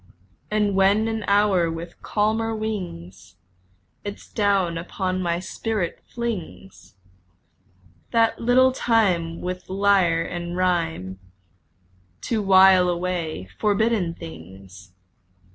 And 0.49 0.73
when 0.73 1.07
an 1.07 1.23
hour 1.27 1.69
with 1.69 2.01
calmer 2.01 2.55
wings 2.55 3.35
Its 4.03 4.27
down 4.27 4.75
upon 4.75 5.21
my 5.21 5.39
spirit 5.39 5.99
flings 6.07 6.95
That 8.09 8.41
little 8.41 8.71
time 8.71 9.41
with 9.41 9.69
lyre 9.69 10.23
and 10.23 10.57
rhyme 10.57 11.19
To 12.21 12.41
while 12.41 12.89
away 12.89 13.47
forbidden 13.59 14.15
things! 14.15 14.91